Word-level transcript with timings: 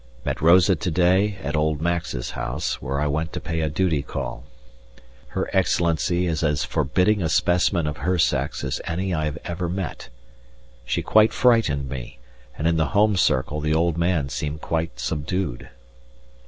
Met 0.25 0.41
Rosa 0.41 0.75
to 0.75 0.89
day 0.89 1.37
at 1.43 1.55
old 1.55 1.79
Max's 1.79 2.31
house, 2.31 2.81
where 2.81 2.99
I 2.99 3.05
went 3.05 3.31
to 3.33 3.39
pay 3.39 3.61
a 3.61 3.69
duty 3.69 4.01
call. 4.01 4.45
Her 5.27 5.47
Excellency 5.55 6.25
is 6.25 6.41
as 6.41 6.63
forbidding 6.63 7.21
a 7.21 7.29
specimen 7.29 7.85
of 7.85 7.97
her 7.97 8.17
sex 8.17 8.63
as 8.63 8.81
any 8.87 9.13
I 9.13 9.25
have 9.25 9.37
ever 9.45 9.69
met. 9.69 10.09
She 10.85 11.03
quite 11.03 11.31
frightened 11.33 11.87
me, 11.87 12.17
and 12.57 12.65
in 12.67 12.77
the 12.77 12.87
home 12.97 13.15
circle 13.15 13.59
the 13.61 13.75
old 13.75 13.95
man 13.95 14.29
seemed 14.29 14.59
quite 14.59 14.99
subdued. 14.99 15.69